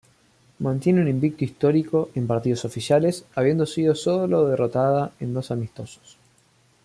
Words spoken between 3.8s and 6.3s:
solo derrotada en dos amistosos.